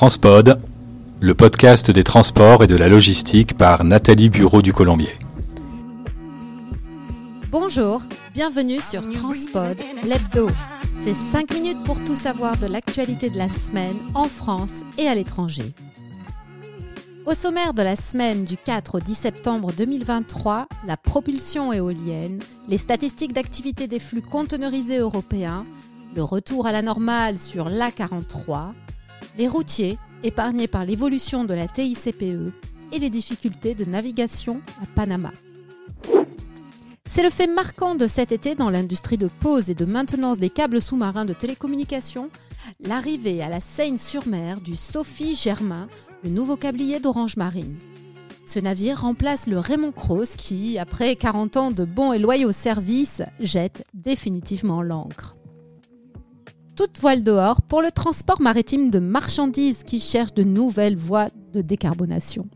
Transpod, 0.00 0.58
le 1.20 1.34
podcast 1.34 1.90
des 1.90 2.04
transports 2.04 2.64
et 2.64 2.66
de 2.66 2.74
la 2.74 2.88
logistique 2.88 3.54
par 3.54 3.84
Nathalie 3.84 4.30
Bureau 4.30 4.62
du 4.62 4.72
Colombier. 4.72 5.12
Bonjour, 7.50 8.00
bienvenue 8.32 8.80
sur 8.80 9.06
Transpod, 9.12 9.76
l'hebdo. 10.02 10.48
C'est 11.02 11.12
5 11.12 11.52
minutes 11.52 11.84
pour 11.84 12.02
tout 12.02 12.14
savoir 12.14 12.56
de 12.56 12.66
l'actualité 12.66 13.28
de 13.28 13.36
la 13.36 13.50
semaine 13.50 13.98
en 14.14 14.24
France 14.24 14.84
et 14.96 15.06
à 15.06 15.14
l'étranger. 15.14 15.74
Au 17.26 17.34
sommaire 17.34 17.74
de 17.74 17.82
la 17.82 17.94
semaine 17.94 18.46
du 18.46 18.56
4 18.56 18.94
au 18.94 19.00
10 19.00 19.14
septembre 19.14 19.70
2023, 19.76 20.66
la 20.86 20.96
propulsion 20.96 21.74
éolienne, 21.74 22.38
les 22.68 22.78
statistiques 22.78 23.34
d'activité 23.34 23.86
des 23.86 23.98
flux 23.98 24.22
conteneurisés 24.22 24.96
européens, 24.96 25.66
le 26.16 26.22
retour 26.22 26.66
à 26.66 26.72
la 26.72 26.80
normale 26.80 27.38
sur 27.38 27.68
l'A43, 27.68 28.72
les 29.36 29.48
routiers 29.48 29.98
épargnés 30.22 30.68
par 30.68 30.84
l'évolution 30.84 31.44
de 31.44 31.54
la 31.54 31.68
TICPE 31.68 32.52
et 32.92 32.98
les 32.98 33.10
difficultés 33.10 33.74
de 33.74 33.84
navigation 33.84 34.60
à 34.82 34.86
Panama. 34.94 35.32
C'est 37.06 37.22
le 37.24 37.30
fait 37.30 37.48
marquant 37.48 37.96
de 37.96 38.06
cet 38.06 38.30
été 38.30 38.54
dans 38.54 38.70
l'industrie 38.70 39.18
de 39.18 39.26
pose 39.26 39.68
et 39.68 39.74
de 39.74 39.84
maintenance 39.84 40.38
des 40.38 40.50
câbles 40.50 40.80
sous-marins 40.80 41.24
de 41.24 41.32
télécommunications, 41.32 42.30
l'arrivée 42.78 43.42
à 43.42 43.48
la 43.48 43.58
Seine-sur-Mer 43.58 44.60
du 44.60 44.76
Sophie 44.76 45.34
Germain, 45.34 45.88
le 46.22 46.30
nouveau 46.30 46.56
câblier 46.56 47.00
d'Orange 47.00 47.36
Marine. 47.36 47.76
Ce 48.46 48.60
navire 48.60 49.00
remplace 49.00 49.46
le 49.46 49.58
Raymond 49.58 49.92
Cross 49.92 50.36
qui, 50.36 50.78
après 50.78 51.16
40 51.16 51.56
ans 51.56 51.70
de 51.70 51.84
bons 51.84 52.12
et 52.12 52.18
loyaux 52.18 52.52
services, 52.52 53.22
jette 53.40 53.84
définitivement 53.92 54.82
l'encre 54.82 55.34
toute 56.80 56.98
voile 56.98 57.22
dehors 57.22 57.60
pour 57.60 57.82
le 57.82 57.90
transport 57.90 58.40
maritime 58.40 58.88
de 58.88 59.00
marchandises 59.00 59.82
qui 59.82 60.00
cherchent 60.00 60.32
de 60.32 60.44
nouvelles 60.44 60.96
voies 60.96 61.28
de 61.52 61.60
décarbonation. 61.60 62.48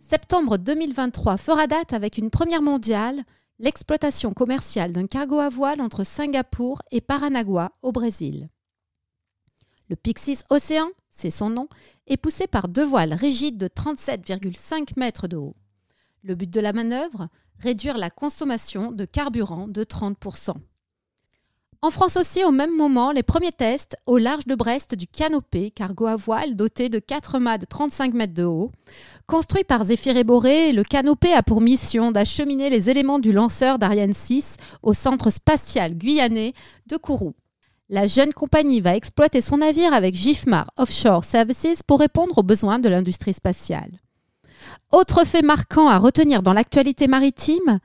Septembre 0.00 0.58
2023 0.58 1.36
fera 1.36 1.68
date 1.68 1.92
avec 1.92 2.18
une 2.18 2.30
première 2.30 2.62
mondiale, 2.62 3.22
l'exploitation 3.60 4.32
commerciale 4.32 4.90
d'un 4.90 5.06
cargo 5.06 5.38
à 5.38 5.48
voile 5.50 5.80
entre 5.80 6.02
Singapour 6.02 6.82
et 6.90 7.00
Paranagua 7.00 7.70
au 7.80 7.92
Brésil. 7.92 8.48
Le 9.88 9.94
Pixis 9.94 10.40
Océan, 10.50 10.88
c'est 11.08 11.30
son 11.30 11.50
nom, 11.50 11.68
est 12.08 12.16
poussé 12.16 12.48
par 12.48 12.66
deux 12.66 12.84
voiles 12.84 13.14
rigides 13.14 13.56
de 13.56 13.68
37,5 13.68 14.98
mètres 14.98 15.28
de 15.28 15.36
haut. 15.36 15.54
Le 16.24 16.34
but 16.34 16.50
de 16.50 16.58
la 16.58 16.72
manœuvre 16.72 17.28
Réduire 17.60 17.98
la 17.98 18.10
consommation 18.10 18.90
de 18.90 19.04
carburant 19.04 19.68
de 19.68 19.84
30%. 19.84 20.56
En 21.82 21.90
France 21.90 22.16
aussi, 22.16 22.42
au 22.44 22.50
même 22.50 22.74
moment, 22.74 23.12
les 23.12 23.22
premiers 23.22 23.52
tests 23.52 23.96
au 24.06 24.18
large 24.18 24.46
de 24.46 24.54
Brest 24.54 24.94
du 24.94 25.06
Canopé, 25.06 25.70
cargo 25.70 26.06
à 26.06 26.16
voile 26.16 26.56
doté 26.56 26.88
de 26.88 26.98
4 26.98 27.38
mâts 27.38 27.58
de 27.58 27.66
35 27.66 28.14
mètres 28.14 28.34
de 28.34 28.44
haut. 28.44 28.70
Construit 29.26 29.64
par 29.64 29.84
Zéphyr 29.84 30.16
et 30.16 30.24
Boré, 30.24 30.72
le 30.72 30.82
Canopé 30.82 31.32
a 31.32 31.42
pour 31.42 31.60
mission 31.60 32.12
d'acheminer 32.12 32.70
les 32.70 32.88
éléments 32.88 33.18
du 33.18 33.32
lanceur 33.32 33.78
d'Ariane 33.78 34.14
6 34.14 34.56
au 34.82 34.94
centre 34.94 35.30
spatial 35.30 35.94
guyanais 35.94 36.54
de 36.86 36.96
Kourou. 36.96 37.34
La 37.88 38.06
jeune 38.06 38.32
compagnie 38.32 38.80
va 38.80 38.96
exploiter 38.96 39.40
son 39.40 39.58
navire 39.58 39.92
avec 39.92 40.14
GIFMAR 40.14 40.70
Offshore 40.76 41.24
Services 41.24 41.82
pour 41.86 42.00
répondre 42.00 42.38
aux 42.38 42.42
besoins 42.42 42.78
de 42.78 42.88
l'industrie 42.88 43.34
spatiale. 43.34 44.00
Autre 44.90 45.24
fait 45.24 45.42
marquant 45.42 45.88
à 45.88 45.98
retenir 45.98 46.42
dans 46.42 46.52
l'actualité 46.52 47.06
maritime, 47.06 47.78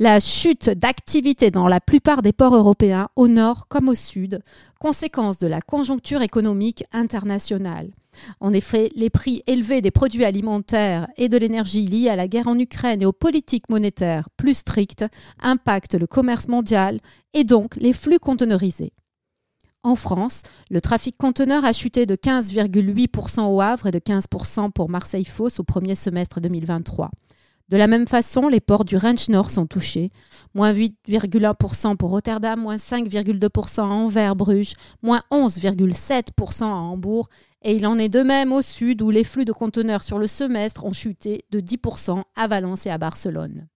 la 0.00 0.18
chute 0.18 0.70
d'activité 0.70 1.52
dans 1.52 1.68
la 1.68 1.80
plupart 1.80 2.20
des 2.20 2.32
ports 2.32 2.56
européens, 2.56 3.08
au 3.14 3.28
nord 3.28 3.68
comme 3.68 3.88
au 3.88 3.94
sud, 3.94 4.40
conséquence 4.80 5.38
de 5.38 5.46
la 5.46 5.60
conjoncture 5.60 6.22
économique 6.22 6.84
internationale. 6.92 7.90
En 8.40 8.52
effet, 8.52 8.90
les 8.96 9.10
prix 9.10 9.42
élevés 9.46 9.82
des 9.82 9.90
produits 9.90 10.24
alimentaires 10.24 11.08
et 11.16 11.28
de 11.28 11.36
l'énergie 11.36 11.86
liés 11.86 12.08
à 12.08 12.16
la 12.16 12.28
guerre 12.28 12.48
en 12.48 12.58
Ukraine 12.58 13.02
et 13.02 13.06
aux 13.06 13.12
politiques 13.12 13.68
monétaires 13.68 14.28
plus 14.36 14.54
strictes 14.54 15.04
impactent 15.40 15.94
le 15.94 16.06
commerce 16.06 16.48
mondial 16.48 17.00
et 17.32 17.44
donc 17.44 17.76
les 17.76 17.92
flux 17.92 18.18
conteneurisés. 18.18 18.92
En 19.84 19.96
France, 19.96 20.42
le 20.70 20.80
trafic 20.80 21.16
conteneur 21.16 21.64
a 21.64 21.72
chuté 21.72 22.06
de 22.06 22.16
15,8% 22.16 23.42
au 23.42 23.60
Havre 23.60 23.88
et 23.88 23.90
de 23.90 23.98
15% 23.98 24.72
pour 24.72 24.88
Marseille-Fos 24.88 25.60
au 25.60 25.62
premier 25.62 25.94
semestre 25.94 26.40
2023. 26.40 27.10
De 27.70 27.78
la 27.78 27.86
même 27.86 28.06
façon, 28.06 28.48
les 28.48 28.60
ports 28.60 28.84
du 28.84 28.96
Range 28.96 29.28
Nord 29.28 29.50
sont 29.50 29.66
touchés. 29.66 30.10
Moins 30.54 30.74
8,1% 30.74 31.96
pour 31.96 32.10
Rotterdam, 32.10 32.60
moins 32.60 32.76
5,2% 32.76 33.80
à 33.80 33.84
Anvers, 33.84 34.36
Bruges, 34.36 34.74
moins 35.02 35.22
11,7% 35.30 36.64
à 36.64 36.66
Hambourg. 36.66 37.28
Et 37.62 37.74
il 37.74 37.86
en 37.86 37.98
est 37.98 38.10
de 38.10 38.22
même 38.22 38.52
au 38.52 38.60
sud 38.60 39.00
où 39.00 39.10
les 39.10 39.24
flux 39.24 39.46
de 39.46 39.52
conteneurs 39.52 40.02
sur 40.02 40.18
le 40.18 40.28
semestre 40.28 40.84
ont 40.84 40.92
chuté 40.92 41.46
de 41.50 41.60
10% 41.60 42.22
à 42.36 42.46
Valence 42.46 42.84
et 42.84 42.90
à 42.90 42.98
Barcelone. 42.98 43.66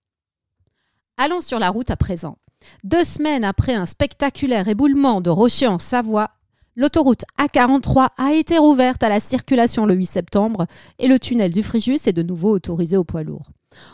Allons 1.17 1.41
sur 1.41 1.59
la 1.59 1.71
route 1.71 1.91
à 1.91 1.97
présent. 1.97 2.37
Deux 2.85 3.05
semaines 3.05 3.45
après 3.45 3.75
un 3.75 3.87
spectaculaire 3.87 4.69
éboulement 4.69 5.21
de 5.21 5.31
rochers 5.31 5.67
en 5.67 5.79
Savoie, 5.79 6.31
L'autoroute 6.77 7.25
A43 7.41 8.11
a 8.17 8.35
été 8.35 8.57
rouverte 8.57 9.03
à 9.03 9.09
la 9.09 9.19
circulation 9.19 9.85
le 9.85 9.95
8 9.95 10.07
septembre 10.07 10.67
et 11.01 11.09
le 11.09 11.19
tunnel 11.19 11.51
du 11.51 11.65
Fréjus 11.65 12.07
est 12.07 12.13
de 12.13 12.23
nouveau 12.23 12.53
autorisé 12.53 12.97
aux 12.97 13.03
poids 13.03 13.25
lourds. 13.25 13.51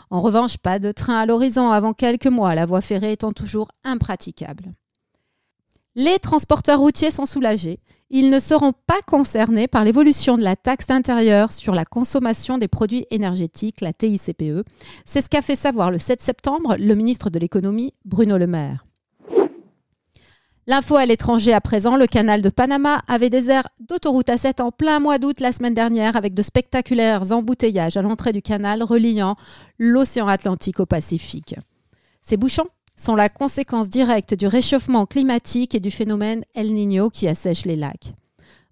En 0.09 0.21
revanche, 0.21 0.57
pas 0.57 0.79
de 0.79 0.91
train 0.91 1.19
à 1.19 1.25
l'horizon 1.25 1.69
avant 1.69 1.93
quelques 1.93 2.27
mois, 2.27 2.55
la 2.55 2.65
voie 2.65 2.81
ferrée 2.81 3.13
étant 3.13 3.33
toujours 3.33 3.69
impraticable. 3.83 4.73
Les 5.95 6.19
transporteurs 6.19 6.79
routiers 6.79 7.11
sont 7.11 7.25
soulagés. 7.25 7.79
Ils 8.09 8.29
ne 8.29 8.39
seront 8.39 8.73
pas 8.85 9.01
concernés 9.07 9.67
par 9.67 9.83
l'évolution 9.83 10.37
de 10.37 10.43
la 10.43 10.55
taxe 10.55 10.89
intérieure 10.89 11.51
sur 11.51 11.73
la 11.73 11.85
consommation 11.85 12.57
des 12.57 12.67
produits 12.67 13.05
énergétiques, 13.11 13.81
la 13.81 13.93
TICPE. 13.93 14.67
C'est 15.05 15.21
ce 15.21 15.29
qu'a 15.29 15.41
fait 15.41 15.55
savoir 15.55 15.91
le 15.91 15.99
7 15.99 16.21
septembre 16.21 16.75
le 16.77 16.95
ministre 16.95 17.29
de 17.29 17.39
l'économie, 17.39 17.93
Bruno 18.03 18.37
Le 18.37 18.47
Maire. 18.47 18.83
L'info 20.67 20.95
à 20.95 21.05
l'étranger 21.05 21.53
à 21.53 21.61
présent, 21.61 21.95
le 21.95 22.07
canal 22.07 22.41
de 22.41 22.49
Panama 22.49 23.03
avait 23.07 23.29
des 23.29 23.51
airs 23.51 23.67
d'autoroute 23.79 24.29
à 24.29 24.37
7 24.37 24.61
en 24.61 24.71
plein 24.71 24.99
mois 24.99 25.19
d'août 25.19 25.39
la 25.39 25.51
semaine 25.51 25.75
dernière 25.75 26.15
avec 26.15 26.33
de 26.33 26.41
spectaculaires 26.41 27.31
embouteillages 27.31 27.97
à 27.97 28.01
l'entrée 28.01 28.31
du 28.31 28.41
canal 28.41 28.81
reliant 28.81 29.35
l'océan 29.77 30.27
Atlantique 30.27 30.79
au 30.79 30.87
Pacifique. 30.87 31.53
Ces 32.23 32.35
bouchons 32.35 32.65
sont 32.97 33.13
la 33.13 33.29
conséquence 33.29 33.89
directe 33.89 34.33
du 34.33 34.47
réchauffement 34.47 35.05
climatique 35.05 35.75
et 35.75 35.79
du 35.79 35.91
phénomène 35.91 36.43
El 36.55 36.73
Niño 36.73 37.11
qui 37.11 37.27
assèche 37.27 37.65
les 37.65 37.75
lacs. 37.75 38.15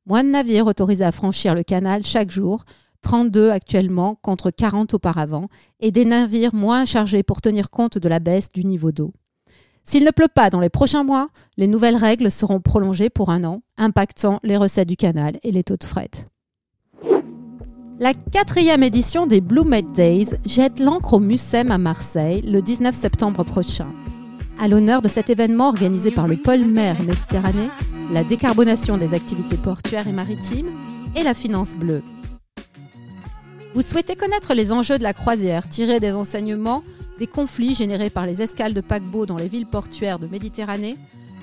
Moins 0.07 0.23
de 0.23 0.29
navires 0.29 0.65
autorisés 0.65 1.05
à 1.05 1.11
franchir 1.11 1.53
le 1.53 1.61
canal 1.61 2.03
chaque 2.03 2.31
jour, 2.31 2.63
32 3.03 3.51
actuellement 3.51 4.15
contre 4.15 4.49
40 4.49 4.95
auparavant, 4.95 5.47
et 5.79 5.91
des 5.91 6.05
navires 6.05 6.55
moins 6.55 6.85
chargés 6.85 7.21
pour 7.21 7.39
tenir 7.39 7.69
compte 7.69 7.99
de 7.99 8.09
la 8.09 8.19
baisse 8.19 8.49
du 8.51 8.65
niveau 8.65 8.91
d'eau. 8.91 9.13
S'il 9.85 10.05
ne 10.05 10.11
pleut 10.11 10.29
pas 10.33 10.49
dans 10.49 10.59
les 10.59 10.69
prochains 10.69 11.03
mois, 11.03 11.27
les 11.57 11.67
nouvelles 11.67 11.97
règles 11.97 12.31
seront 12.31 12.61
prolongées 12.61 13.09
pour 13.09 13.29
un 13.29 13.43
an, 13.43 13.61
impactant 13.77 14.39
les 14.43 14.57
recettes 14.57 14.87
du 14.87 14.95
canal 14.95 15.39
et 15.43 15.51
les 15.51 15.63
taux 15.63 15.77
de 15.77 15.83
fret. 15.83 16.09
La 17.99 18.13
quatrième 18.13 18.81
édition 18.81 19.27
des 19.27 19.39
Blue 19.39 19.65
Med 19.65 19.91
Days 19.91 20.29
jette 20.45 20.79
l'encre 20.79 21.13
au 21.13 21.19
Mucem 21.19 21.69
à 21.69 21.77
Marseille 21.77 22.41
le 22.41 22.61
19 22.61 22.95
septembre 22.95 23.43
prochain. 23.43 23.87
À 24.59 24.67
l'honneur 24.67 25.01
de 25.01 25.07
cet 25.07 25.29
événement 25.29 25.67
organisé 25.67 26.11
par 26.11 26.27
le 26.27 26.37
pôle 26.37 26.65
mer 26.65 27.01
Méditerranée, 27.03 27.69
la 28.11 28.23
décarbonation 28.23 28.97
des 28.97 29.13
activités 29.13 29.57
portuaires 29.57 30.07
et 30.07 30.11
maritimes 30.11 30.69
et 31.15 31.23
la 31.23 31.33
finance 31.33 31.73
bleue. 31.75 32.03
Vous 33.73 33.81
souhaitez 33.81 34.15
connaître 34.15 34.53
les 34.53 34.71
enjeux 34.71 34.99
de 34.99 35.03
la 35.03 35.13
croisière, 35.13 35.67
tirer 35.67 35.99
des 35.99 36.11
enseignements 36.11 36.83
des 37.17 37.25
conflits 37.27 37.73
générés 37.73 38.09
par 38.09 38.25
les 38.25 38.41
escales 38.41 38.73
de 38.73 38.81
paquebots 38.81 39.25
dans 39.25 39.37
les 39.37 39.47
villes 39.47 39.65
portuaires 39.65 40.19
de 40.19 40.27
Méditerranée, 40.27 40.97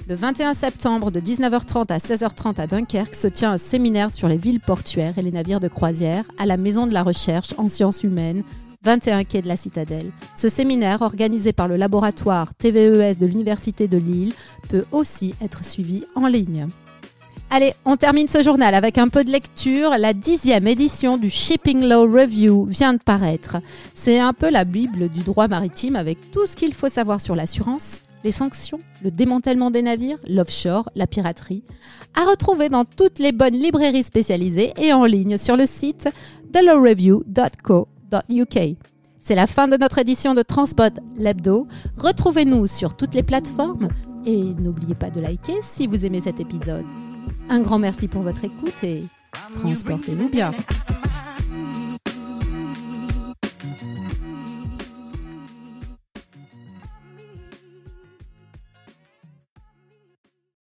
le 0.09 0.15
21 0.15 0.55
septembre 0.55 1.11
de 1.11 1.21
19h30 1.21 1.93
à 1.93 1.99
16h30 1.99 2.61
à 2.61 2.67
Dunkerque 2.67 3.15
se 3.15 3.29
tient 3.29 3.53
un 3.53 3.59
séminaire 3.59 4.11
sur 4.11 4.29
les 4.29 4.37
villes 4.37 4.61
portuaires 4.61 5.19
et 5.19 5.23
les 5.23 5.31
navires 5.31 5.61
de 5.61 5.69
croisière 5.69 6.25
à 6.39 6.47
la 6.47 6.57
Maison 6.57 6.87
de 6.87 6.93
la 6.93 7.03
Recherche 7.03 7.55
en 7.59 7.69
sciences 7.69 8.03
humaines, 8.03 8.43
21 8.83 9.25
quai 9.25 9.43
de 9.43 9.49
la 9.49 9.57
Citadelle. 9.57 10.11
Ce 10.35 10.49
séminaire, 10.49 11.03
organisé 11.03 11.53
par 11.53 11.69
le 11.69 11.77
laboratoire 11.77 12.55
TVES 12.55 13.19
de 13.19 13.27
l'Université 13.27 13.89
de 13.89 13.99
Lille, 13.99 14.33
peut 14.69 14.85
aussi 14.91 15.35
être 15.43 15.65
suivi 15.65 16.05
en 16.15 16.27
ligne. 16.27 16.67
Allez, 17.53 17.75
on 17.85 17.97
termine 17.97 18.29
ce 18.29 18.45
journal 18.45 18.77
avec 18.77 18.97
un 18.97 19.09
peu 19.09 19.25
de 19.25 19.33
lecture. 19.33 19.91
La 19.99 20.13
dixième 20.13 20.69
édition 20.69 21.19
du 21.19 21.31
Shipping 21.31 21.83
Law 21.83 22.03
Review 22.03 22.67
vient 22.67 22.93
de 22.93 23.01
paraître. 23.01 23.57
C'est 23.93 24.21
un 24.21 24.33
peu 24.33 24.51
la 24.51 24.65
Bible 24.65 25.09
du 25.09 25.23
droit 25.23 25.49
maritime 25.49 25.97
avec 25.97 26.31
tout 26.31 26.47
ce 26.47 26.55
qu'il 26.55 26.75
faut 26.75 26.89
savoir 26.89 27.21
sur 27.21 27.35
l'assurance, 27.35 28.05
les 28.23 28.31
sanctions, 28.31 28.79
le 29.03 29.11
démantèlement 29.11 29.73
des 29.73 29.83
navires, 29.83 30.19
l'offshore, 30.29 30.91
la 30.95 31.09
piraterie. 31.09 31.65
À 32.15 32.25
retrouver 32.25 32.69
dans 32.69 32.85
toutes 32.85 33.19
les 33.19 33.33
bonnes 33.33 33.55
librairies 33.55 34.05
spécialisées 34.05 34.73
et 34.81 34.93
en 34.93 35.05
ligne 35.05 35.37
sur 35.37 35.57
le 35.57 35.67
site 35.67 36.09
thelawreview.co.uk. 36.53 38.59
C'est 39.21 39.35
la 39.35 39.49
fin 39.49 39.67
de 39.67 39.77
notre 39.77 39.99
édition 39.99 40.35
de 40.35 40.43
Transpod 40.43 41.01
l'hebdo. 41.17 41.67
Retrouvez-nous 41.97 42.69
sur 42.69 42.97
toutes 42.97 43.17
les 43.17 43.25
plateformes 43.25 43.89
et 44.25 44.39
n'oubliez 44.39 44.95
pas 44.95 45.11
de 45.11 45.21
liker 45.21 45.59
si 45.65 45.89
vous 45.89 46.07
aimez 46.07 46.21
cet 46.21 46.39
épisode. 46.39 46.87
Un 47.51 47.61
grand 47.63 47.81
merci 47.81 48.07
pour 48.07 48.23
votre 48.23 48.45
écoute 48.45 48.85
et 48.85 49.05
Transportez-vous 49.55 50.29
bien. 50.29 50.53